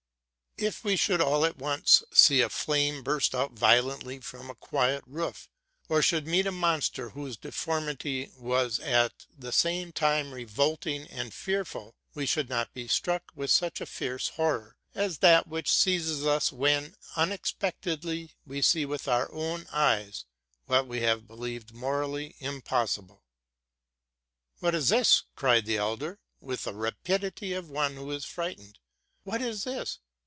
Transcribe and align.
If 0.57 0.83
we 0.83 0.95
should 0.95 1.21
all 1.21 1.43
at 1.43 1.57
once 1.57 2.03
see 2.13 2.39
a 2.41 2.49
flame 2.49 3.01
burst 3.01 3.33
out 3.33 3.53
violently 3.53 4.19
from 4.19 4.47
a 4.47 4.53
quiet 4.53 5.03
roof, 5.07 5.49
or 5.89 6.03
should 6.03 6.27
meet 6.27 6.45
a 6.45 6.51
monster 6.51 7.11
whose 7.11 7.35
deformity 7.35 8.29
was 8.37 8.79
at 8.79 9.25
the 9.35 9.51
same 9.53 9.91
time 9.91 10.31
revolting 10.33 11.07
and 11.07 11.33
fearful, 11.33 11.95
we 12.13 12.27
should 12.27 12.47
not 12.47 12.75
be 12.75 12.87
struck 12.87 13.31
with 13.33 13.49
such 13.49 13.81
a 13.81 13.87
fierce 13.87 14.27
horror 14.27 14.75
as 14.93 15.17
that 15.19 15.47
which 15.47 15.71
seizes 15.71 16.27
us 16.27 16.49
48 16.49 16.49
TRUTH 16.49 16.73
AND 16.73 16.83
FICTION 16.93 16.99
when, 17.15 17.25
unexpectedly, 17.29 18.31
we 18.45 18.61
see 18.61 18.85
with 18.85 19.07
our 19.07 19.31
own 19.33 19.65
eyes 19.71 20.25
what 20.67 20.85
we 20.85 21.01
have 21.01 21.27
pelieved 21.27 21.73
morally 21.73 22.35
impossible. 22.37 23.23
'* 23.91 24.59
What 24.59 24.75
is 24.75 24.89
this?'' 24.89 25.23
evied 25.35 25.65
the 25.65 25.77
elder, 25.77 26.19
with 26.39 26.65
the 26.65 26.75
rapidity 26.75 27.53
of 27.53 27.67
one 27.71 27.95
who 27.95 28.11
is 28.11 28.25
frightened; 28.25 28.77
'* 29.03 29.23
what 29.23 29.41
is 29.41 29.63
this? 29.63 29.97